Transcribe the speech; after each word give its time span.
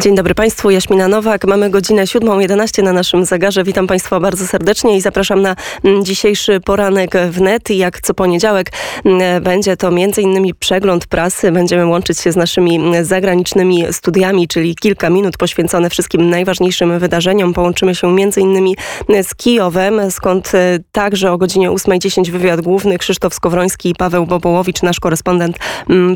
Dzień 0.00 0.14
dobry 0.14 0.34
Państwu, 0.34 0.70
Jaśmina 0.70 1.08
Nowak. 1.08 1.44
Mamy 1.44 1.70
godzinę 1.70 2.04
7.11 2.04 2.82
na 2.82 2.92
naszym 2.92 3.24
zegarze. 3.24 3.64
Witam 3.64 3.86
Państwa 3.86 4.20
bardzo 4.20 4.46
serdecznie 4.46 4.96
i 4.96 5.00
zapraszam 5.00 5.42
na 5.42 5.56
mm, 5.84 6.04
dzisiejszy 6.04 6.60
poranek 6.60 7.14
w 7.30 7.40
net. 7.40 7.70
Jak 7.70 8.00
co 8.00 8.14
poniedziałek 8.14 8.72
mm, 9.04 9.42
będzie 9.42 9.76
to 9.76 9.88
m.in. 9.88 10.54
przegląd 10.58 11.06
prasy. 11.06 11.52
Będziemy 11.52 11.86
łączyć 11.86 12.18
się 12.20 12.32
z 12.32 12.36
naszymi 12.36 12.76
mm, 12.76 13.04
zagranicznymi 13.04 13.84
studiami, 13.92 14.48
czyli 14.48 14.74
kilka 14.74 15.10
minut 15.10 15.36
poświęcone 15.36 15.90
wszystkim 15.90 16.30
najważniejszym 16.30 16.98
wydarzeniom. 16.98 17.54
Połączymy 17.54 17.94
się 17.94 18.08
m.in. 18.08 18.74
z 19.22 19.34
Kijowem, 19.34 20.10
skąd 20.10 20.54
e, 20.54 20.78
także 20.92 21.32
o 21.32 21.38
godzinie 21.38 21.70
8.10 21.70 22.30
wywiad 22.30 22.60
główny 22.60 22.98
Krzysztof 22.98 23.34
Skowroński 23.34 23.90
i 23.90 23.94
Paweł 23.94 24.26
Bobołowicz, 24.26 24.82
nasz 24.82 25.00
korespondent 25.00 25.58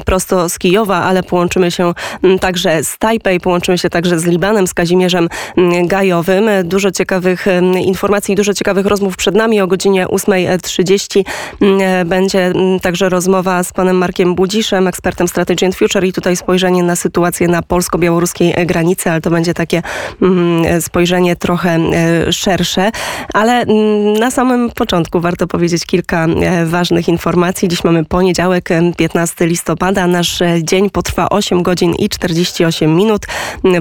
prosto 0.04 0.48
z 0.48 0.58
Kijowa, 0.58 0.96
ale 0.96 1.22
połączymy 1.22 1.70
się 1.70 1.94
także 2.40 2.84
z 2.84 2.98
Tajpej, 2.98 3.40
połączymy 3.40 3.69
Łączymy 3.70 3.78
się 3.78 3.90
także 3.90 4.18
z 4.18 4.24
Libanem, 4.24 4.66
z 4.66 4.74
Kazimierzem 4.74 5.28
mm, 5.56 5.86
Gajowym. 5.86 6.44
Dużo 6.64 6.90
ciekawych 6.90 7.48
mm, 7.48 7.78
informacji, 7.78 8.34
dużo 8.34 8.54
ciekawych 8.54 8.86
rozmów 8.86 9.16
przed 9.16 9.34
nami. 9.34 9.60
O 9.60 9.66
godzinie 9.66 10.06
8.30 10.06 11.24
mm, 11.60 12.08
będzie 12.08 12.52
także 12.82 13.08
rozmowa 13.08 13.62
z 13.62 13.72
panem 13.72 13.96
Markiem 13.96 14.34
Budziszem, 14.34 14.88
ekspertem 14.88 15.28
Strategy 15.28 15.66
and 15.66 15.76
Future 15.76 16.04
i 16.04 16.12
tutaj 16.12 16.36
spojrzenie 16.36 16.82
na 16.82 16.96
sytuację 16.96 17.48
na 17.48 17.62
polsko-białoruskiej 17.62 18.66
granicy, 18.66 19.10
ale 19.10 19.20
to 19.20 19.30
będzie 19.30 19.54
takie 19.54 19.82
spojrzenie 20.80 21.36
trochę 21.36 21.70
e, 21.70 22.32
szersze. 22.32 22.90
Ale 23.34 23.66
na 24.18 24.30
samym 24.30 24.70
początku 24.70 25.20
warto 25.20 25.46
powiedzieć 25.46 25.86
kilka 25.86 26.26
e, 26.26 26.66
ważnych 26.66 27.08
informacji. 27.08 27.68
Dziś 27.68 27.84
mamy 27.84 28.04
poniedziałek, 28.04 28.68
15 28.96 29.46
listopada. 29.46 30.06
Nasz 30.06 30.42
e, 30.42 30.64
dzień 30.64 30.90
potrwa 30.90 31.28
8 31.28 31.62
godzin 31.62 31.94
i 31.94 32.08
48 32.08 32.96
minut. 32.96 33.26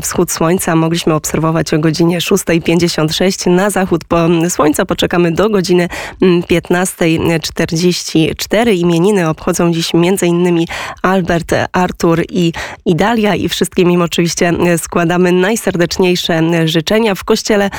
Wschód 0.01 0.31
słońca 0.31 0.75
mogliśmy 0.75 1.13
obserwować 1.13 1.73
o 1.73 1.79
godzinie 1.79 2.20
6.56. 2.20 3.51
Na 3.51 3.70
zachód 3.70 4.01
słońca 4.49 4.85
poczekamy 4.85 5.31
do 5.31 5.49
godziny 5.49 5.90
15.44. 6.21 8.76
Imieniny 8.76 9.29
obchodzą 9.29 9.71
dziś 9.71 9.95
m.in. 9.95 10.65
Albert, 11.01 11.55
Artur 11.71 12.23
i 12.29 12.54
Idalia 12.85 13.35
i 13.35 13.49
wszystkim 13.49 13.91
im 13.91 14.01
oczywiście 14.01 14.54
składamy 14.77 15.31
najserdeczniejsze 15.31 16.67
życzenia. 16.67 17.15
W 17.15 17.23
kościele 17.23 17.70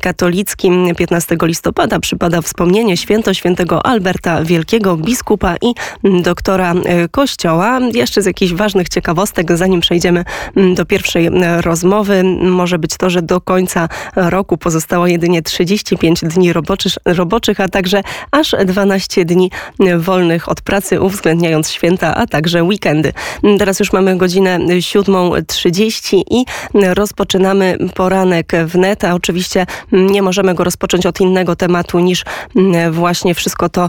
katolickim 0.00 0.94
15 0.96 1.36
listopada 1.42 2.00
przypada 2.00 2.42
wspomnienie 2.42 2.96
święto 2.96 3.34
świętego 3.34 3.86
Alberta 3.86 4.44
Wielkiego, 4.44 4.96
biskupa 4.96 5.56
i 5.62 5.74
doktora 6.22 6.74
kościoła. 7.10 7.80
Jeszcze 7.92 8.22
z 8.22 8.26
jakichś 8.26 8.52
ważnych 8.52 8.88
ciekawostek, 8.88 9.56
zanim 9.56 9.80
przejdziemy 9.80 10.24
do 10.74 10.86
pierwszej 10.86 11.30
rozmowy 11.60 12.24
może 12.40 12.78
być 12.78 12.96
to, 12.96 13.10
że 13.10 13.22
do 13.22 13.40
końca 13.40 13.88
roku 14.16 14.58
pozostało 14.58 15.06
jedynie 15.06 15.42
35 15.42 16.20
dni 16.20 16.52
roboczych, 16.52 16.92
roboczych, 17.04 17.60
a 17.60 17.68
także 17.68 18.02
aż 18.30 18.54
12 18.64 19.24
dni 19.24 19.50
wolnych 19.98 20.48
od 20.48 20.60
pracy, 20.60 21.00
uwzględniając 21.00 21.70
święta, 21.70 22.14
a 22.14 22.26
także 22.26 22.64
weekendy. 22.64 23.12
Teraz 23.58 23.80
już 23.80 23.92
mamy 23.92 24.16
godzinę 24.16 24.58
7.30 24.58 26.22
i 26.30 26.44
rozpoczynamy 26.94 27.76
poranek 27.94 28.52
w 28.66 28.74
net, 28.74 29.04
a 29.04 29.14
oczywiście 29.14 29.66
nie 29.92 30.22
możemy 30.22 30.54
go 30.54 30.64
rozpocząć 30.64 31.06
od 31.06 31.20
innego 31.20 31.56
tematu 31.56 31.98
niż 31.98 32.24
właśnie 32.90 33.34
wszystko 33.34 33.68
to, 33.68 33.88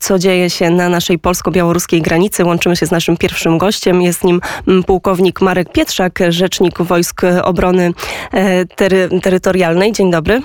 co 0.00 0.18
dzieje 0.18 0.50
się 0.50 0.70
na 0.70 0.88
naszej 0.88 1.18
polsko-białoruskiej 1.18 2.02
granicy. 2.02 2.44
Łączymy 2.44 2.76
się 2.76 2.86
z 2.86 2.90
naszym 2.90 3.16
pierwszym 3.16 3.58
gościem. 3.58 4.02
Jest 4.02 4.24
nim 4.24 4.40
pułkownik 4.86 5.40
Marek 5.40 5.72
Pietrzak, 5.72 6.18
rzecznik 6.28 6.73
Wojsk 6.80 7.22
Obrony 7.42 7.92
e, 8.32 8.66
tery 8.66 9.08
Terytorialnej. 9.22 9.92
Dzień 9.92 10.10
dobry. 10.10 10.42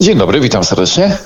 Dzień 0.00 0.18
dobry, 0.18 0.40
witam 0.40 0.64
serdecznie. 0.64 1.18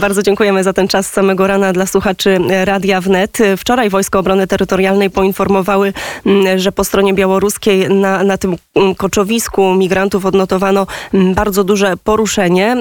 Bardzo 0.00 0.22
dziękujemy 0.22 0.64
za 0.64 0.72
ten 0.72 0.88
czas 0.88 1.12
samego 1.12 1.46
rana 1.46 1.72
dla 1.72 1.86
słuchaczy 1.86 2.38
Radia 2.64 3.00
Wnet. 3.00 3.38
Wczoraj 3.56 3.90
Wojska 3.90 4.18
Obrony 4.18 4.46
Terytorialnej 4.46 5.10
poinformowały, 5.10 5.92
mm, 6.26 6.58
że 6.58 6.72
po 6.72 6.84
stronie 6.84 7.14
białoruskiej 7.14 7.88
na, 7.88 8.24
na 8.24 8.38
tym 8.38 8.56
koczowisku 8.96 9.74
migrantów 9.74 10.26
odnotowano 10.26 10.86
mm, 11.14 11.34
bardzo 11.34 11.64
duże 11.64 11.96
poruszenie. 11.96 12.76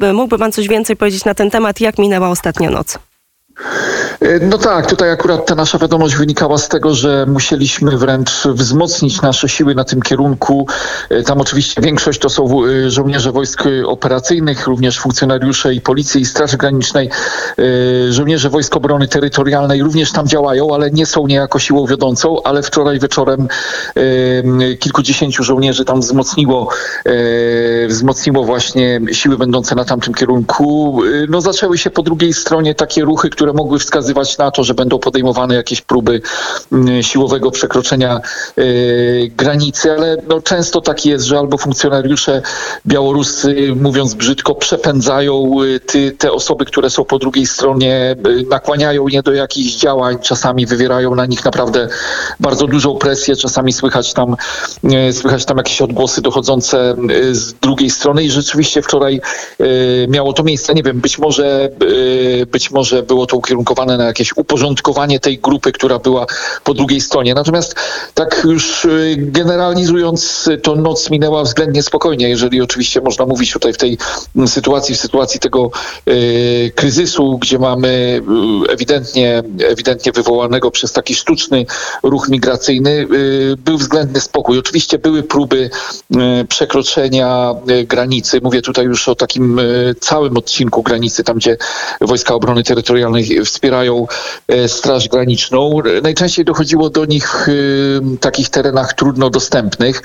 E, 0.00 0.12
mógłby 0.12 0.38
pan 0.38 0.52
coś 0.52 0.68
więcej 0.68 0.96
powiedzieć 0.96 1.24
na 1.24 1.34
ten 1.34 1.50
temat? 1.50 1.80
Jak 1.80 1.98
minęła 1.98 2.28
ostatnia 2.28 2.70
noc? 2.70 2.98
E, 4.20 4.38
no 4.40 4.58
tak, 4.58 4.86
tutaj 4.86 5.10
akurat 5.10 5.46
ta 5.46 5.54
nasza 5.54 5.78
wiadomość 5.78 6.16
wynikała 6.16 6.58
z 6.58 6.68
tego, 6.68 6.94
że 6.94 7.26
musieliśmy 7.26 7.98
wręcz 7.98 8.30
wzmocnić 8.46 9.22
nasze 9.22 9.48
siły 9.48 9.74
na 9.74 9.84
tym 9.84 10.02
kierunku. 10.02 10.66
E, 11.10 11.22
tam 11.22 11.40
oczywiście 11.40 11.82
większość 11.82 12.20
to 12.20 12.28
są 12.28 12.64
e, 12.64 12.90
żołnierze 12.90 13.32
wojsk 13.32 13.64
operacyjnych, 13.86 14.66
również 14.66 14.98
funkcjonariusze 14.98 15.74
i 15.74 15.80
policji 15.80 16.20
i 16.20 16.24
Straży 16.24 16.56
Granicznej. 16.56 17.10
Żołnierze 18.10 18.50
Wojsk 18.50 18.76
Obrony 18.76 19.08
Terytorialnej 19.08 19.82
również 19.82 20.12
tam 20.12 20.28
działają, 20.28 20.74
ale 20.74 20.90
nie 20.90 21.06
są 21.06 21.26
niejako 21.26 21.58
siłą 21.58 21.86
wiodącą, 21.86 22.42
ale 22.42 22.62
wczoraj 22.62 22.98
wieczorem 23.00 23.48
kilkudziesięciu 24.78 25.42
żołnierzy 25.42 25.84
tam 25.84 26.00
wzmocniło, 26.00 26.68
wzmocniło 27.88 28.44
właśnie 28.44 29.00
siły 29.12 29.38
będące 29.38 29.74
na 29.74 29.84
tamtym 29.84 30.14
kierunku. 30.14 31.00
No 31.28 31.40
zaczęły 31.40 31.78
się 31.78 31.90
po 31.90 32.02
drugiej 32.02 32.32
stronie 32.32 32.74
takie 32.74 33.02
ruchy, 33.02 33.30
które 33.30 33.47
które 33.48 33.56
mogły 33.56 33.78
wskazywać 33.78 34.38
na 34.38 34.50
to, 34.50 34.64
że 34.64 34.74
będą 34.74 34.98
podejmowane 34.98 35.54
jakieś 35.54 35.80
próby 35.80 36.20
mm, 36.72 37.02
siłowego 37.02 37.50
przekroczenia 37.50 38.20
y, 38.58 39.32
granicy, 39.36 39.92
ale 39.92 40.16
no, 40.28 40.40
często 40.40 40.80
tak 40.80 41.06
jest, 41.06 41.24
że 41.24 41.38
albo 41.38 41.58
funkcjonariusze 41.58 42.42
białoruscy, 42.86 43.74
mówiąc 43.80 44.14
brzydko, 44.14 44.54
przepędzają 44.54 45.62
y, 45.62 45.80
ty, 45.80 46.12
te 46.12 46.32
osoby, 46.32 46.64
które 46.64 46.90
są 46.90 47.04
po 47.04 47.18
drugiej 47.18 47.46
stronie, 47.46 48.16
y, 48.26 48.46
nakłaniają 48.50 49.08
je 49.08 49.22
do 49.22 49.32
jakichś 49.32 49.74
działań, 49.74 50.18
czasami 50.22 50.66
wywierają 50.66 51.14
na 51.14 51.26
nich 51.26 51.44
naprawdę 51.44 51.88
bardzo 52.40 52.66
dużą 52.66 52.98
presję, 52.98 53.36
czasami 53.36 53.72
słychać 53.72 54.12
tam, 54.12 54.36
słychać 55.12 55.44
tam 55.44 55.56
jakieś 55.56 55.82
odgłosy 55.82 56.22
dochodzące 56.22 56.96
z 57.32 57.52
drugiej 57.52 57.90
strony 57.90 58.24
i 58.24 58.30
rzeczywiście 58.30 58.82
wczoraj 58.82 59.20
miało 60.08 60.32
to 60.32 60.42
miejsce. 60.42 60.74
Nie 60.74 60.82
wiem, 60.82 61.00
być 61.00 61.18
może, 61.18 61.70
być 62.52 62.70
może 62.70 63.02
było 63.02 63.26
to 63.26 63.37
ukierunkowane 63.38 63.96
na 63.96 64.04
jakieś 64.04 64.36
uporządkowanie 64.36 65.20
tej 65.20 65.38
grupy, 65.38 65.72
która 65.72 65.98
była 65.98 66.26
po 66.64 66.74
drugiej 66.74 67.00
stronie. 67.00 67.34
Natomiast 67.34 67.74
tak 68.14 68.42
już 68.44 68.84
y, 68.84 69.16
generalizując, 69.18 70.48
to 70.62 70.74
noc 70.74 71.10
minęła 71.10 71.42
względnie 71.42 71.82
spokojnie, 71.82 72.28
jeżeli 72.28 72.60
oczywiście 72.60 73.00
można 73.00 73.26
mówić 73.26 73.52
tutaj 73.52 73.72
w 73.72 73.76
tej 73.76 73.98
sytuacji, 74.46 74.94
w 74.94 74.98
sytuacji 74.98 75.40
tego 75.40 75.70
y, 76.08 76.72
kryzysu, 76.74 77.38
gdzie 77.38 77.58
mamy 77.58 78.22
y, 78.68 78.72
ewidentnie, 78.72 79.42
ewidentnie 79.68 80.12
wywołanego 80.12 80.70
przez 80.70 80.92
taki 80.92 81.14
sztuczny 81.14 81.66
ruch 82.02 82.28
migracyjny, 82.28 83.06
był 83.64 83.78
względny 83.78 84.20
spokój. 84.20 84.58
Oczywiście 84.58 84.98
były 84.98 85.22
próby 85.22 85.70
przekroczenia 86.48 87.54
granicy. 87.86 88.40
Mówię 88.42 88.62
tutaj 88.62 88.84
już 88.84 89.08
o 89.08 89.14
takim 89.14 89.60
całym 90.00 90.36
odcinku 90.36 90.82
granicy, 90.82 91.24
tam 91.24 91.36
gdzie 91.36 91.56
Wojska 92.00 92.34
Obrony 92.34 92.62
Terytorialnej 92.62 93.27
wspierają 93.44 94.06
e, 94.48 94.68
Straż 94.68 95.08
Graniczną. 95.08 95.78
Najczęściej 96.02 96.44
dochodziło 96.44 96.90
do 96.90 97.04
nich 97.04 97.46
w 97.46 98.18
takich 98.20 98.48
terenach 98.48 98.92
trudno 98.92 99.30
dostępnych, 99.30 100.02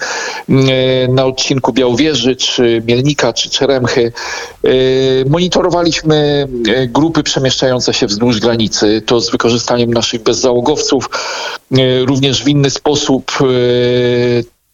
e, 0.50 1.08
na 1.08 1.26
odcinku 1.26 1.74
Białowieży, 1.74 2.36
czy 2.36 2.82
Mielnika, 2.88 3.34
czy 3.34 3.50
Czeremchy. 3.50 4.12
E, 4.64 4.70
monitorowaliśmy 5.30 6.48
grupy 6.88 7.24
przemieszczające 7.24 7.94
się 7.94 8.08
wzdłuż 8.08 8.40
granicy, 8.40 9.02
to 9.06 9.22
z 9.22 9.32
wykorzystaniem 9.32 9.94
naszych 9.94 10.24
bezzałogowców, 10.24 11.10
również 12.06 12.44
w 12.44 12.48
inny 12.48 12.70
sposób 12.70 13.32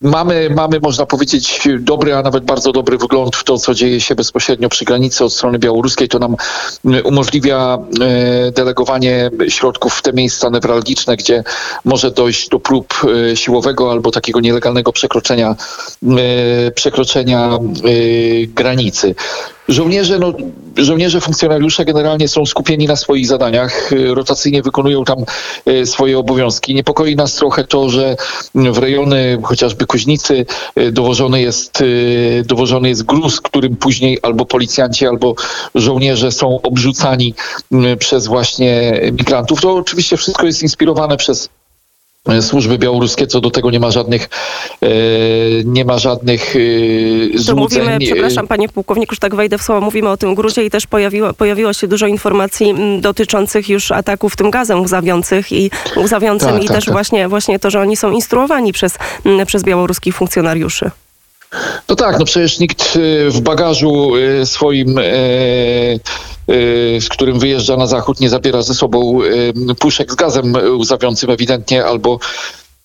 Mamy, 0.01 0.49
mamy, 0.49 0.79
można 0.79 1.05
powiedzieć, 1.05 1.67
dobry, 1.79 2.15
a 2.15 2.21
nawet 2.21 2.43
bardzo 2.43 2.71
dobry 2.71 2.97
wgląd 2.97 3.35
w 3.35 3.43
to, 3.43 3.57
co 3.57 3.73
dzieje 3.73 4.01
się 4.01 4.15
bezpośrednio 4.15 4.69
przy 4.69 4.85
granicy 4.85 5.25
od 5.25 5.33
strony 5.33 5.59
białoruskiej. 5.59 6.07
To 6.07 6.19
nam 6.19 6.35
mm, 6.85 7.05
umożliwia 7.05 7.77
e, 8.01 8.51
delegowanie 8.51 9.29
środków 9.47 9.93
w 9.93 10.01
te 10.01 10.13
miejsca 10.13 10.49
newralgiczne, 10.49 11.17
gdzie 11.17 11.43
może 11.85 12.11
dojść 12.11 12.49
do 12.49 12.59
prób 12.59 12.93
e, 13.31 13.35
siłowego 13.35 13.91
albo 13.91 14.11
takiego 14.11 14.39
nielegalnego 14.39 14.93
przekroczenia, 14.93 15.55
e, 16.03 16.71
przekroczenia 16.71 17.59
granicy. 18.47 19.15
Żołnierze, 19.69 20.19
no, 20.19 20.33
żołnierze, 20.77 21.21
funkcjonariusze 21.21 21.85
generalnie 21.85 22.27
są 22.27 22.45
skupieni 22.45 22.87
na 22.87 22.95
swoich 22.95 23.27
zadaniach, 23.27 23.93
y, 23.93 24.15
rotacyjnie 24.15 24.61
wykonują 24.61 25.03
tam 25.05 25.17
y, 25.67 25.85
swoje 25.85 26.19
obowiązki. 26.19 26.75
Niepokoi 26.75 27.15
nas 27.15 27.35
trochę 27.35 27.63
to, 27.63 27.89
że 27.89 28.15
w 28.55 28.77
rejony 28.77 29.39
chociażby 29.43 29.85
Kuźnicy 29.85 30.45
y, 30.77 30.91
dowożony 30.91 31.41
jest, 31.41 31.83
dowożony 32.45 32.89
jest 32.89 33.03
gruz, 33.03 33.41
którym 33.41 33.75
później 33.75 34.19
albo 34.21 34.45
policjanci, 34.45 35.07
albo 35.07 35.35
żołnierze 35.75 36.31
są 36.31 36.61
obrzucani 36.61 37.33
przez 37.99 38.27
właśnie 38.27 39.01
migrantów. 39.11 39.61
To 39.61 39.75
oczywiście 39.75 40.17
wszystko 40.17 40.45
jest 40.45 40.63
inspirowane 40.63 41.17
przez 41.17 41.49
służby 42.41 42.77
białoruskie, 42.77 43.27
co 43.27 43.41
do 43.41 43.51
tego 43.51 43.71
nie 43.71 43.79
ma 43.79 43.91
żadnych 43.91 44.29
nie 45.65 45.85
ma 45.85 45.99
żadnych 45.99 46.55
złudzeń. 47.35 47.55
mówimy, 47.55 47.97
przepraszam 47.99 48.47
panie 48.47 48.69
pułkowniku, 48.69 49.13
już 49.13 49.19
tak 49.19 49.35
wejdę 49.35 49.57
w 49.57 49.61
słowo, 49.61 49.81
mówimy 49.81 50.09
o 50.09 50.17
tym 50.17 50.35
gruzie 50.35 50.65
i 50.65 50.69
też 50.69 50.87
pojawiło, 50.87 51.33
pojawiło 51.33 51.73
się 51.73 51.87
dużo 51.87 52.07
informacji 52.07 52.75
dotyczących 53.01 53.69
już 53.69 53.91
ataków 53.91 54.35
tym 54.35 54.51
gazem 54.51 54.81
łzawiących 54.81 55.51
i 55.51 55.71
łzawiącym 55.97 56.49
tak, 56.49 56.63
i 56.63 56.67
tak, 56.67 56.75
też 56.75 56.85
tak. 56.85 56.93
Właśnie, 56.93 57.27
właśnie 57.27 57.59
to, 57.59 57.69
że 57.69 57.81
oni 57.81 57.97
są 57.97 58.11
instruowani 58.11 58.73
przez, 58.73 58.97
przez 59.45 59.63
białoruskich 59.63 60.15
funkcjonariuszy. 60.15 60.91
No 61.89 61.95
tak, 61.95 62.19
no 62.19 62.25
przecież 62.25 62.59
nikt 62.59 62.99
w 63.29 63.41
bagażu 63.41 64.11
swoim, 64.43 64.99
y, 66.49 66.97
z 67.01 67.09
którym 67.09 67.39
wyjeżdża 67.39 67.77
na 67.77 67.87
zachód, 67.87 68.19
nie 68.19 68.29
zabiera 68.29 68.61
ze 68.61 68.73
sobą 68.73 69.19
puszek 69.79 70.11
z 70.11 70.15
gazem 70.15 70.53
łzawiącym 70.77 71.29
ewidentnie 71.29 71.85
albo 71.85 72.19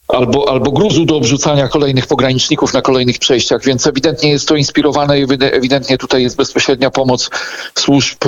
albo, 0.09 0.51
albo 0.51 0.73
gruzu 0.73 1.05
do 1.05 1.17
obrzucania 1.17 1.69
kolejnych 1.69 2.07
pograniczników 2.07 2.73
na 2.73 2.83
kolejnych 2.83 3.19
przejściach, 3.19 3.65
więc 3.65 3.87
ewidentnie 3.87 4.31
jest 4.31 4.49
to 4.49 4.57
inspirowane 4.57 5.21
i 5.21 5.27
ewidentnie 5.41 5.99
tutaj 5.99 6.23
jest 6.23 6.37
bezpośrednia 6.37 6.91
pomoc 6.91 7.31
służb 7.79 8.19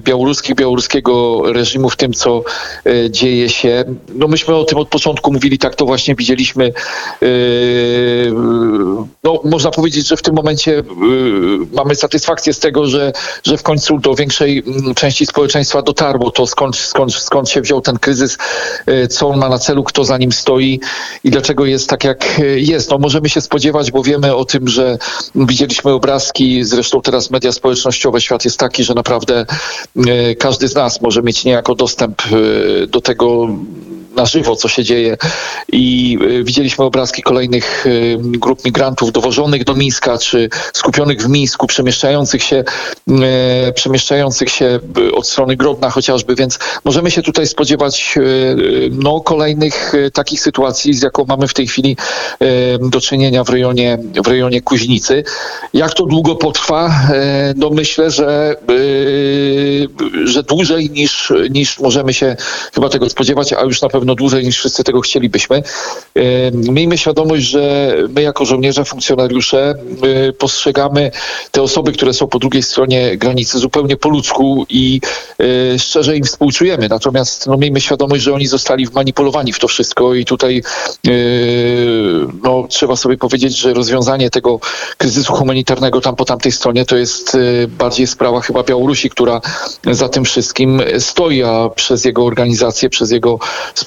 białoruskich, 0.00 0.54
białoruskiego 0.54 1.42
reżimu 1.52 1.90
w 1.90 1.96
tym, 1.96 2.12
co 2.12 2.42
e, 2.86 3.10
dzieje 3.10 3.48
się. 3.48 3.84
No 4.14 4.28
myśmy 4.28 4.54
o 4.54 4.64
tym 4.64 4.78
od 4.78 4.88
początku 4.88 5.32
mówili, 5.32 5.58
tak 5.58 5.74
to 5.74 5.86
właśnie 5.86 6.14
widzieliśmy. 6.14 6.72
E, 7.22 7.26
no, 9.24 9.40
można 9.44 9.70
powiedzieć, 9.70 10.08
że 10.08 10.16
w 10.16 10.22
tym 10.22 10.34
momencie 10.34 10.78
e, 10.78 10.84
mamy 11.72 11.94
satysfakcję 11.94 12.52
z 12.52 12.58
tego, 12.58 12.86
że, 12.86 13.12
że 13.44 13.56
w 13.56 13.62
końcu 13.62 13.98
do 13.98 14.14
większej 14.14 14.62
części 14.96 15.26
społeczeństwa 15.26 15.82
dotarło 15.82 16.30
to, 16.30 16.46
skąd, 16.46 16.76
skąd, 16.76 17.14
skąd 17.14 17.48
się 17.48 17.60
wziął 17.60 17.80
ten 17.80 17.98
kryzys, 17.98 18.38
co 19.10 19.28
on 19.28 19.38
ma 19.38 19.48
na 19.48 19.58
celu, 19.58 19.84
kto 19.84 20.04
za 20.04 20.18
nim 20.18 20.32
stoi 20.32 20.80
i 21.24 21.30
dlaczego 21.30 21.66
jest 21.66 21.88
tak, 21.88 22.04
jak 22.04 22.40
jest. 22.56 22.90
No 22.90 22.98
możemy 22.98 23.28
się 23.28 23.40
spodziewać, 23.40 23.90
bo 23.90 24.02
wiemy 24.02 24.34
o 24.34 24.44
tym, 24.44 24.68
że 24.68 24.98
widzieliśmy 25.34 25.90
obrazki, 25.90 26.64
zresztą 26.64 27.02
teraz 27.02 27.30
media 27.30 27.52
społecznościowe, 27.52 28.20
świat 28.20 28.44
jest 28.44 28.58
taki, 28.58 28.84
że 28.84 28.94
naprawdę 28.94 29.46
e, 30.06 30.34
każdy 30.34 30.68
z 30.68 30.74
nas 30.74 31.00
może 31.00 31.22
mieć 31.22 31.44
niejako 31.44 31.74
dostęp 31.74 32.22
e, 32.22 32.86
do 32.86 33.00
tego, 33.00 33.48
na 34.16 34.26
żywo, 34.26 34.56
co 34.56 34.68
się 34.68 34.84
dzieje. 34.84 35.16
I 35.72 36.18
e, 36.40 36.44
widzieliśmy 36.44 36.84
obrazki 36.84 37.22
kolejnych 37.22 37.84
grup 38.18 38.64
migrantów 38.64 39.12
dowożonych 39.12 39.64
do 39.64 39.74
Mińska, 39.74 40.18
czy 40.18 40.48
skupionych 40.72 41.22
w 41.22 41.28
Mińsku, 41.28 41.66
przemieszczających 41.66 42.42
się, 42.42 42.64
przemieszczających 43.74 44.50
się 44.50 44.80
od 45.14 45.26
strony 45.26 45.56
Grodna 45.56 45.90
chociażby, 45.90 46.34
więc 46.34 46.58
możemy 46.84 47.10
się 47.10 47.22
tutaj 47.22 47.46
spodziewać 47.46 48.18
no, 48.90 49.20
kolejnych 49.20 49.92
takich 50.12 50.40
sytuacji, 50.40 50.94
z 50.94 51.02
jaką 51.02 51.24
mamy 51.24 51.48
w 51.48 51.54
tej 51.54 51.66
chwili 51.66 51.96
do 52.80 53.00
czynienia 53.00 53.44
w 53.44 53.48
rejonie, 53.48 53.98
w 54.24 54.26
rejonie 54.26 54.62
Kuźnicy. 54.62 55.24
Jak 55.74 55.94
to 55.94 56.06
długo 56.06 56.36
potrwa? 56.36 56.90
No 57.56 57.70
myślę, 57.70 58.10
że, 58.10 58.56
że 60.24 60.42
dłużej 60.42 60.90
niż, 60.90 61.32
niż 61.50 61.80
możemy 61.80 62.14
się 62.14 62.36
chyba 62.74 62.88
tego 62.88 63.10
spodziewać, 63.10 63.52
a 63.52 63.62
już 63.62 63.82
na 63.82 63.88
pewno 63.88 64.01
dłużej 64.04 64.44
niż 64.44 64.58
wszyscy 64.58 64.84
tego 64.84 65.00
chcielibyśmy. 65.00 65.62
Miejmy 66.52 66.98
świadomość, 66.98 67.42
że 67.42 67.94
my 68.08 68.22
jako 68.22 68.44
żołnierze, 68.44 68.84
funkcjonariusze 68.84 69.74
e, 70.02 70.32
postrzegamy 70.32 71.10
te 71.50 71.62
osoby, 71.62 71.92
które 71.92 72.12
są 72.12 72.26
po 72.26 72.38
drugiej 72.38 72.62
stronie 72.62 73.16
granicy 73.16 73.58
zupełnie 73.58 73.96
po 73.96 74.08
ludzku 74.08 74.66
i 74.68 75.00
e, 75.74 75.78
szczerze 75.78 76.16
im 76.16 76.24
współczujemy. 76.24 76.88
Natomiast 76.88 77.46
no, 77.46 77.56
miejmy 77.56 77.80
świadomość, 77.80 78.22
że 78.22 78.34
oni 78.34 78.46
zostali 78.46 78.86
wmanipulowani 78.86 79.52
w 79.52 79.58
to 79.58 79.68
wszystko 79.68 80.14
i 80.14 80.24
tutaj 80.24 80.62
no, 82.42 82.66
trzeba 82.68 82.96
sobie 82.96 83.16
powiedzieć, 83.16 83.58
że 83.58 83.74
rozwiązanie 83.74 84.30
tego 84.30 84.60
kryzysu 84.96 85.32
humanitarnego 85.32 86.00
tam 86.00 86.16
po 86.16 86.24
tamtej 86.24 86.52
stronie 86.52 86.84
to 86.84 86.96
jest 86.96 87.36
bardziej 87.68 88.06
sprawa 88.06 88.40
chyba 88.40 88.62
Białorusi, 88.62 89.10
która 89.10 89.40
za 89.90 90.08
tym 90.08 90.24
wszystkim 90.24 90.82
stoi, 90.98 91.42
a 91.42 91.68
przez 91.68 92.04
jego 92.04 92.24
organizację, 92.24 92.90
przez 92.90 93.10
jego 93.10 93.38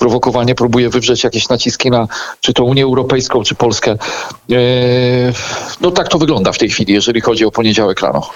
sprowokowanie 0.05 0.55
próbuje 0.55 0.89
wywrzeć 0.89 1.23
jakieś 1.23 1.49
naciski 1.49 1.91
na 1.91 2.07
czy 2.41 2.53
to 2.53 2.63
Unię 2.63 2.83
Europejską, 2.83 3.43
czy 3.43 3.55
Polskę. 3.55 3.97
Yy, 4.49 4.57
no 5.81 5.91
tak 5.91 6.07
to 6.07 6.17
wygląda 6.17 6.51
w 6.51 6.57
tej 6.57 6.69
chwili, 6.69 6.93
jeżeli 6.93 7.21
chodzi 7.21 7.45
o 7.45 7.51
poniedziałek 7.51 8.01
rano. 8.01 8.29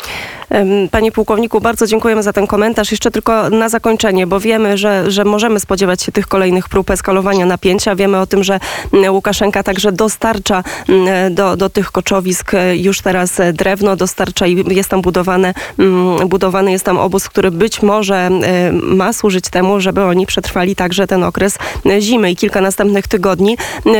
Panie 0.92 1.12
pułkowniku, 1.12 1.62
bardzo 1.62 1.88
dziękujemy 1.88 2.24
za 2.24 2.34
ten 2.34 2.48
komentarz. 2.48 2.92
Jeszcze 2.92 3.12
tylko 3.12 3.50
na 3.50 3.70
zakończenie, 3.70 4.28
bo 4.28 4.40
wiemy, 4.40 4.78
że, 4.78 5.12
że 5.12 5.26
możemy 5.26 5.60
spodziewać 5.60 6.02
się 6.02 6.12
tych 6.12 6.28
kolejnych 6.28 6.70
prób 6.70 6.90
eskalowania 6.90 7.46
napięcia. 7.46 7.96
Wiemy 7.96 8.20
o 8.20 8.28
tym, 8.28 8.44
że 8.44 8.60
mm, 8.94 9.14
Łukaszenka 9.14 9.64
także 9.64 9.92
dostarcza 9.92 10.64
mm, 10.90 11.36
do, 11.36 11.58
do 11.58 11.70
tych 11.70 11.92
koczowisk 11.92 12.54
e, 12.54 12.78
już 12.78 13.02
teraz 13.02 13.40
e, 13.40 13.54
drewno, 13.54 13.96
dostarcza 13.96 14.48
i 14.48 14.76
jest 14.76 14.90
tam 14.90 15.02
budowane, 15.02 15.54
mm, 15.80 16.28
budowany 16.28 16.72
jest 16.72 16.86
tam 16.86 16.98
obóz, 16.98 17.30
który 17.30 17.52
być 17.52 17.82
może 17.82 18.16
e, 18.16 18.72
ma 18.72 19.14
służyć 19.14 19.50
temu, 19.50 19.80
żeby 19.80 20.04
oni 20.04 20.26
przetrwali 20.26 20.76
także 20.76 21.08
ten 21.08 21.24
okres 21.24 21.58
zimy 22.00 22.32
i 22.32 22.36
kilka 22.36 22.62
następnych 22.62 23.08
tygodni. 23.08 23.58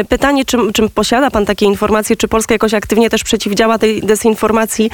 Pytanie, 0.10 0.46
czym, 0.46 0.74
czym 0.74 0.90
posiada 0.90 1.32
Pan 1.32 1.46
takie 1.46 1.66
informacje, 1.66 2.16
czy 2.16 2.28
Polska 2.28 2.56
jakoś 2.56 2.74
aktywnie 2.74 3.10
też 3.10 3.24
przeciwdziała 3.24 3.78
tej 3.78 4.02
dezinformacji, 4.02 4.92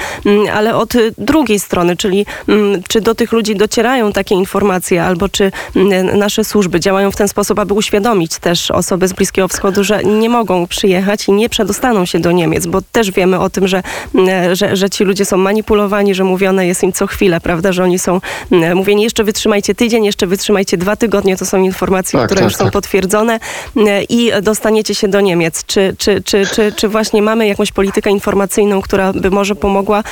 ale 0.54 0.76
od 0.76 0.92
drugiej 1.18 1.45
drugiej 1.46 1.60
strony, 1.60 1.96
czyli 1.96 2.26
mm, 2.48 2.82
czy 2.88 3.00
do 3.00 3.14
tych 3.14 3.32
ludzi 3.32 3.56
docierają 3.56 4.12
takie 4.12 4.34
informacje, 4.34 5.04
albo 5.04 5.28
czy 5.28 5.52
mm, 5.76 6.18
nasze 6.18 6.44
służby 6.44 6.80
działają 6.80 7.10
w 7.10 7.16
ten 7.16 7.28
sposób, 7.28 7.58
aby 7.58 7.74
uświadomić 7.74 8.38
też 8.38 8.70
osoby 8.70 9.08
z 9.08 9.12
Bliskiego 9.12 9.48
Wschodu, 9.48 9.84
że 9.84 10.04
nie 10.04 10.28
mogą 10.28 10.66
przyjechać 10.66 11.28
i 11.28 11.32
nie 11.32 11.48
przedostaną 11.48 12.06
się 12.06 12.18
do 12.18 12.32
Niemiec, 12.32 12.66
bo 12.66 12.82
też 12.92 13.10
wiemy 13.10 13.38
o 13.38 13.50
tym, 13.50 13.68
że, 13.68 13.82
mm, 14.14 14.54
że, 14.56 14.76
że 14.76 14.90
ci 14.90 15.04
ludzie 15.04 15.24
są 15.24 15.36
manipulowani, 15.36 16.14
że 16.14 16.24
mówione 16.24 16.66
jest 16.66 16.82
im 16.82 16.92
co 16.92 17.06
chwilę, 17.06 17.40
prawda, 17.40 17.72
że 17.72 17.84
oni 17.84 17.98
są 17.98 18.20
mówieni 18.74 19.02
jeszcze 19.02 19.24
wytrzymajcie 19.24 19.74
tydzień, 19.74 20.04
jeszcze 20.04 20.26
wytrzymajcie 20.26 20.76
dwa 20.76 20.96
tygodnie, 20.96 21.36
to 21.36 21.46
są 21.46 21.62
informacje, 21.62 22.18
tak, 22.18 22.28
które 22.28 22.40
tak, 22.40 22.50
już 22.50 22.56
są 22.56 22.64
tak. 22.64 22.72
potwierdzone 22.72 23.38
i 24.08 24.32
dostaniecie 24.42 24.94
się 24.94 25.08
do 25.08 25.20
Niemiec. 25.20 25.64
Czy, 25.66 25.94
czy, 25.98 26.22
czy, 26.22 26.46
czy, 26.46 26.72
czy 26.72 26.88
właśnie 26.88 27.22
mamy 27.22 27.46
jakąś 27.46 27.72
politykę 27.72 28.10
informacyjną, 28.10 28.82
która 28.82 29.12
by 29.12 29.30
może 29.30 29.54
pomogła 29.54 30.02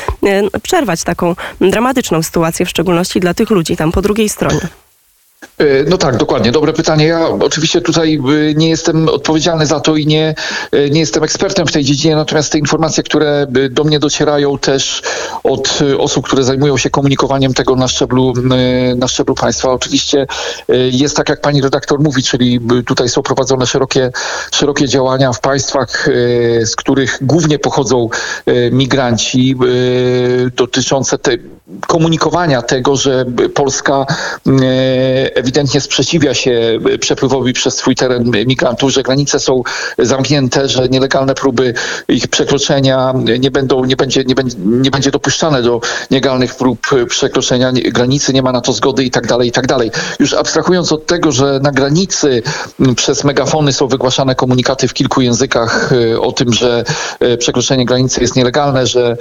przerwać 0.62 1.04
taką 1.04 1.23
taką 1.24 1.68
dramatyczną 1.70 2.22
sytuację, 2.22 2.66
w 2.66 2.70
szczególności 2.70 3.20
dla 3.20 3.34
tych 3.34 3.50
ludzi 3.50 3.76
tam 3.76 3.92
po 3.92 4.02
drugiej 4.02 4.28
stronie. 4.28 4.60
E, 5.58 5.84
no 5.88 5.98
tak, 5.98 6.16
dokładnie. 6.16 6.52
Dobre 6.52 6.72
pytanie. 6.72 7.06
Ja 7.06 7.28
oczywiście 7.28 7.80
tutaj 7.80 8.14
e, 8.14 8.54
nie 8.54 8.68
jestem 8.68 9.08
odpowiedzialny 9.08 9.66
za 9.66 9.80
to 9.80 9.96
i 9.96 10.06
nie, 10.06 10.34
e, 10.72 10.90
nie 10.90 11.00
jestem 11.00 11.22
ekspertem 11.22 11.66
w 11.66 11.72
tej 11.72 11.84
dziedzinie, 11.84 12.16
natomiast 12.16 12.52
te 12.52 12.58
informacje, 12.58 13.02
które 13.02 13.46
do 13.70 13.84
mnie 13.84 13.98
docierają 13.98 14.58
też 14.58 15.02
od 15.44 15.78
osób, 15.98 16.26
które 16.26 16.44
zajmują 16.44 16.76
się 16.76 16.90
komunikowaniem 16.90 17.54
tego 17.54 17.76
na 17.76 17.88
szczeblu, 17.88 18.32
na 18.96 19.08
szczeblu 19.08 19.34
państwa, 19.34 19.70
oczywiście 19.70 20.26
jest 20.90 21.16
tak, 21.16 21.28
jak 21.28 21.40
pani 21.40 21.62
redaktor 21.62 22.00
mówi, 22.00 22.22
czyli 22.22 22.60
tutaj 22.86 23.08
są 23.08 23.22
prowadzone 23.22 23.66
szerokie, 23.66 24.10
szerokie 24.52 24.88
działania 24.88 25.32
w 25.32 25.40
państwach, 25.40 26.08
z 26.64 26.76
których 26.76 27.18
głównie 27.20 27.58
pochodzą 27.58 28.08
migranci 28.72 29.56
dotyczące 30.56 31.18
tej 31.18 31.38
komunikowania 31.86 32.62
tego, 32.62 32.96
że 32.96 33.24
Polska 33.54 34.06
ewidentnie 35.34 35.80
sprzeciwia 35.80 36.34
się 36.34 36.78
przepływowi 37.00 37.52
przez 37.52 37.76
swój 37.76 37.94
teren 37.94 38.30
migrantów, 38.46 38.92
że 38.92 39.02
granice 39.02 39.40
są 39.40 39.62
zamknięte, 39.98 40.68
że 40.68 40.88
nielegalne 40.88 41.34
próby 41.34 41.74
ich 42.08 42.28
przekroczenia 42.28 43.14
nie 43.40 43.50
będą, 43.50 43.84
nie 43.84 43.96
będzie, 43.96 44.24
nie 44.24 44.34
będzie, 44.34 44.56
nie 44.58 44.90
będzie 44.90 45.10
dopuszczane 45.10 45.62
do 45.62 45.80
nielegalnych 46.10 46.54
prób 46.54 46.78
przekroczenia 47.08 47.72
granicy, 47.72 48.32
nie 48.32 48.42
ma 48.42 48.52
na 48.52 48.60
to 48.60 48.72
zgody 48.72 49.04
i 49.04 49.10
tak 49.10 49.26
dalej, 49.26 49.48
i 49.48 49.52
tak 49.52 49.66
dalej. 49.66 49.90
Już 50.18 50.34
abstrahując 50.34 50.92
od 50.92 51.06
tego, 51.06 51.32
że 51.32 51.60
na 51.62 51.70
granicy 51.70 52.42
przez 52.96 53.24
megafony 53.24 53.72
są 53.72 53.88
wygłaszane 53.88 54.34
komunikaty 54.34 54.88
w 54.88 54.94
kilku 54.94 55.20
językach 55.20 55.92
e, 55.92 56.20
o 56.20 56.32
tym, 56.32 56.52
że 56.52 56.84
e, 57.20 57.36
przekroczenie 57.36 57.84
granicy 57.84 58.20
jest 58.20 58.36
nielegalne, 58.36 58.86
że 58.86 59.16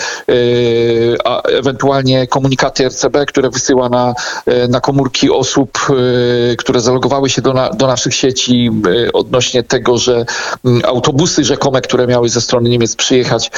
a 1.26 1.42
ewentualnie 1.42 2.28
komunikaty 2.28 2.86
RCB, 2.86 3.26
które 3.26 3.50
wysyła 3.50 3.90
na, 3.90 4.14
e, 4.46 4.68
na 4.68 4.82
komórki 4.82 5.30
osób, 5.30 5.78
e, 5.90 5.94
które 6.58 6.82
zalogowały 6.82 7.30
się 7.30 7.42
do, 7.42 7.54
na, 7.54 7.70
do 7.70 7.88
naszych 7.88 8.16
sieci 8.16 8.70
e, 9.08 9.14
odnośnie 9.14 9.64
tego, 9.64 9.98
że 9.98 10.26
mm, 10.66 10.82
autobusy 10.86 11.44
rzekome, 11.44 11.82
które 11.82 12.08
miały 12.08 12.30
ze 12.30 12.42
strony 12.42 12.70
Niemiec 12.70 12.96
przyjechać, 12.96 13.52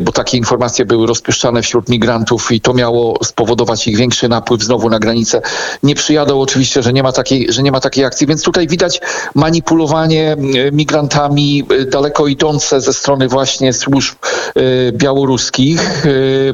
bo 0.00 0.12
takie 0.12 0.38
informacje 0.38 0.84
były 0.84 1.06
rozpuszczane 1.06 1.62
wśród 1.62 1.88
migrantów 1.88 2.52
i 2.52 2.60
to 2.60 2.74
miało 2.74 3.24
spowodować 3.24 3.88
ich 3.88 3.96
większy 3.96 4.28
napływ 4.28 4.62
znowu 4.62 4.90
na 4.90 4.98
granicę. 4.98 5.42
Nie 5.82 5.94
przyjadą 5.94 6.40
oczywiście, 6.40 6.82
że 6.82 6.92
nie 6.92 7.02
ma 7.02 7.12
takiej, 7.12 7.52
że 7.52 7.62
nie 7.62 7.72
ma 7.72 7.80
takiej 7.80 8.04
akcji, 8.04 8.26
więc 8.26 8.42
tutaj 8.42 8.68
widać 8.68 9.00
manipulowanie 9.34 10.36
migrantami 10.72 11.64
daleko 11.90 12.26
idące 12.26 12.80
ze 12.80 12.92
strony 12.92 13.28
właśnie 13.28 13.72
służb 13.72 14.16
białoruskich 14.92 16.06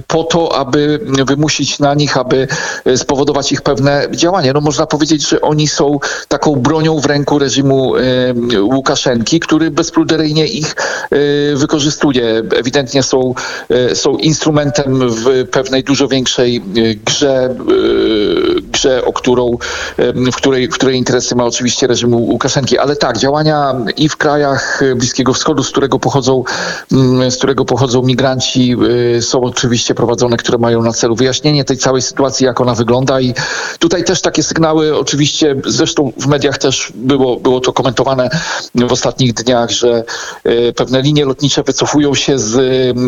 po 0.06 0.24
to, 0.24 0.56
aby 0.56 1.00
wymusić 1.26 1.78
na 1.78 1.94
nich, 1.94 2.16
aby 2.16 2.48
spowodować 2.96 3.52
ich 3.52 3.62
pewne 3.62 4.06
działanie. 4.10 4.52
No 4.52 4.60
można 4.60 4.86
powiedzieć, 4.92 5.28
że 5.28 5.40
oni 5.40 5.68
są 5.68 5.98
taką 6.28 6.56
bronią 6.56 7.00
w 7.00 7.06
ręku 7.06 7.38
reżimu 7.38 7.92
Łukaszenki, 8.60 9.40
który 9.40 9.70
bezpruderyjnie 9.70 10.46
ich 10.46 10.74
wykorzystuje. 11.54 12.42
Ewidentnie 12.56 13.02
są, 13.02 13.34
są 13.94 14.16
instrumentem 14.16 15.10
w 15.10 15.48
pewnej 15.50 15.84
dużo 15.84 16.08
większej 16.08 16.62
grze, 17.04 17.54
grze 18.82 19.04
o 19.04 19.12
którą, 19.12 19.58
w 20.32 20.36
której, 20.36 20.68
w 20.68 20.74
której 20.74 20.98
interesy 20.98 21.34
ma 21.34 21.44
oczywiście 21.44 21.86
reżim 21.86 22.14
Łukaszenki. 22.14 22.78
Ale 22.78 22.96
tak, 22.96 23.18
działania 23.18 23.74
i 23.96 24.08
w 24.08 24.16
krajach 24.16 24.82
Bliskiego 24.96 25.34
Wschodu, 25.34 25.62
z 25.62 25.70
którego 25.70 25.98
pochodzą, 25.98 26.44
z 27.30 27.36
którego 27.36 27.64
pochodzą 27.64 28.02
migranci, 28.02 28.76
są 29.20 29.40
oczywiście 29.40 29.94
prowadzone, 29.94 30.36
które 30.36 30.58
mają 30.58 30.82
na 30.82 30.92
celu 30.92 31.14
wyjaśnienie 31.14 31.64
tej 31.64 31.76
całej 31.76 32.02
sytuacji, 32.02 32.46
jak 32.46 32.60
ona 32.60 32.74
wygląda 32.74 33.20
i 33.20 33.34
tutaj 33.78 34.04
też 34.04 34.20
takie 34.20 34.42
sygnały 34.42 34.98
oczywiście, 34.98 35.56
zresztą 35.66 36.12
w 36.16 36.26
mediach 36.26 36.58
też 36.58 36.92
było, 36.94 37.36
było 37.36 37.60
to 37.60 37.72
komentowane 37.72 38.30
w 38.74 38.92
ostatnich 38.92 39.34
dniach, 39.34 39.70
że 39.70 40.04
e, 40.44 40.72
pewne 40.72 41.02
linie 41.02 41.24
lotnicze 41.24 41.62
wycofują 41.62 42.14
się 42.14 42.38
z 42.38 42.56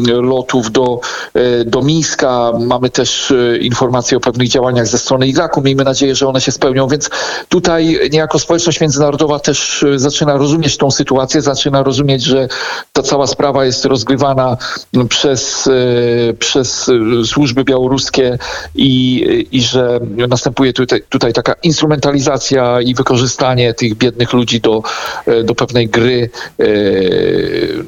lotów 0.06 0.70
do, 0.70 1.00
e, 1.34 1.64
do 1.64 1.82
Mińska. 1.82 2.52
Mamy 2.60 2.90
też 2.90 3.30
e, 3.30 3.58
informacje 3.58 4.16
o 4.16 4.20
pewnych 4.20 4.48
działaniach 4.48 4.86
ze 4.86 4.98
strony 4.98 5.26
Iraku. 5.26 5.62
Miejmy 5.64 5.84
nadzieję, 5.84 6.14
że 6.14 6.28
one 6.28 6.40
się 6.40 6.52
spełnią, 6.52 6.88
więc 6.88 7.10
tutaj 7.48 7.98
niejako 8.12 8.38
społeczność 8.38 8.80
międzynarodowa 8.80 9.38
też 9.38 9.84
zaczyna 9.96 10.36
rozumieć 10.36 10.76
tą 10.76 10.90
sytuację, 10.90 11.42
zaczyna 11.42 11.82
rozumieć, 11.82 12.22
że 12.22 12.48
ta 12.92 13.02
cała 13.02 13.26
sprawa 13.26 13.64
jest 13.64 13.84
rozgrywana 13.84 14.56
przez, 15.08 15.70
przez 16.38 16.90
służby 17.24 17.64
białoruskie 17.64 18.38
i, 18.74 19.46
i 19.52 19.62
że 19.62 20.00
następuje 20.28 20.72
tutaj, 20.72 21.02
tutaj 21.08 21.32
taka 21.32 21.54
instrumentalizacja 21.62 22.80
i 22.80 22.94
wykorzystanie 22.94 23.74
tych 23.74 23.94
biednych 23.94 24.32
ludzi 24.32 24.60
do, 24.60 24.82
do 25.44 25.54
pewnej 25.54 25.88
gry, 25.88 26.30
e, 26.60 26.64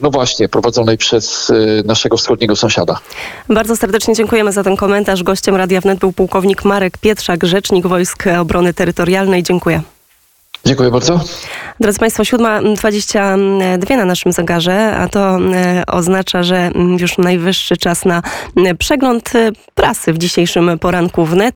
no 0.03 0.11
właśnie, 0.11 0.49
prowadzonej 0.49 0.99
przez 0.99 1.51
e, 1.51 1.55
naszego 1.85 2.17
wschodniego 2.17 2.57
sąsiada. 2.57 3.01
Bardzo 3.49 3.77
serdecznie 3.77 4.15
dziękujemy 4.15 4.53
za 4.53 4.65
ten 4.65 4.77
komentarz. 4.77 5.23
Gościem 5.23 5.57
Radia 5.57 5.81
Wnet 5.81 5.99
był 5.99 6.13
pułkownik 6.13 6.65
Marek 6.65 6.99
Pietrzak, 6.99 7.47
rzecznik 7.67 7.87
Wojsk 7.87 8.25
Obrony 8.27 8.75
Terytorialnej. 8.75 9.43
Dziękuję. 9.43 9.83
Dziękuję 10.65 10.91
bardzo. 10.91 11.21
Drodzy 11.81 11.99
Państwo, 11.99 12.23
7.22 12.23 13.97
na 13.97 14.05
naszym 14.05 14.33
zegarze, 14.33 14.97
a 14.97 15.09
to 15.09 15.39
e, 15.55 15.85
oznacza, 15.87 16.43
że 16.43 16.71
już 16.99 17.19
najwyższy 17.19 17.77
czas 17.77 18.05
na 18.05 18.23
przegląd 18.79 19.33
prasy 19.75 20.13
w 20.13 20.19
dzisiejszym 20.19 20.79
poranku 20.79 21.25
wnet. 21.25 21.55